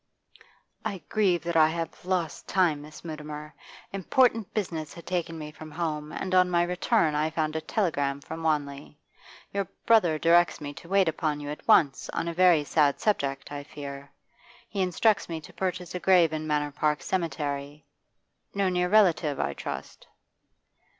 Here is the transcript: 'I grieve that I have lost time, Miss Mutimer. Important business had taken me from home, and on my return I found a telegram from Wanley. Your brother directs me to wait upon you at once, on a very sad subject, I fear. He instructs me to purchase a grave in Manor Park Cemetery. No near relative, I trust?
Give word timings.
'I 0.83 0.97
grieve 1.09 1.43
that 1.43 1.55
I 1.55 1.69
have 1.69 2.03
lost 2.05 2.47
time, 2.47 2.81
Miss 2.81 3.05
Mutimer. 3.05 3.53
Important 3.93 4.51
business 4.51 4.95
had 4.95 5.05
taken 5.05 5.37
me 5.37 5.51
from 5.51 5.69
home, 5.69 6.11
and 6.11 6.33
on 6.33 6.49
my 6.49 6.63
return 6.63 7.13
I 7.13 7.29
found 7.29 7.55
a 7.55 7.61
telegram 7.61 8.19
from 8.19 8.41
Wanley. 8.41 8.97
Your 9.53 9.65
brother 9.85 10.17
directs 10.17 10.59
me 10.59 10.73
to 10.73 10.89
wait 10.89 11.07
upon 11.07 11.39
you 11.39 11.51
at 11.51 11.67
once, 11.67 12.09
on 12.13 12.27
a 12.27 12.33
very 12.33 12.63
sad 12.63 12.99
subject, 12.99 13.51
I 13.51 13.63
fear. 13.63 14.11
He 14.67 14.81
instructs 14.81 15.29
me 15.29 15.39
to 15.41 15.53
purchase 15.53 15.93
a 15.93 15.99
grave 15.99 16.33
in 16.33 16.47
Manor 16.47 16.71
Park 16.71 17.03
Cemetery. 17.03 17.85
No 18.55 18.69
near 18.69 18.89
relative, 18.89 19.39
I 19.39 19.53
trust? 19.53 20.07